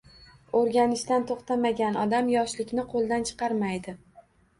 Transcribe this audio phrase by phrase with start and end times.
[0.59, 3.95] O’rganishdan to’xtamagan odam yoshlikni qo’ldan chiqarmaydi.